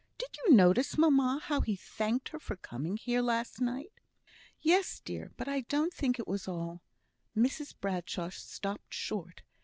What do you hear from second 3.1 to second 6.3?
last night?" "Yes, dear; but I don't think it